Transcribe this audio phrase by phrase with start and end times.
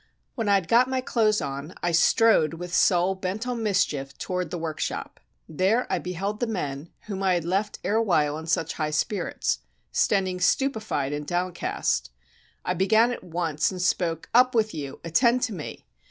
[0.33, 4.49] When I had got my clothes on, I strode with soul bent on mischief toward
[4.49, 8.89] the workshop; there I beheld the men whom I had left erewhile in such high
[8.89, 9.59] spirits,
[9.91, 12.09] standing stupefied and downcast.
[12.65, 14.99] I began at once and spoke: "Up with you!
[15.03, 15.85] Attend to me!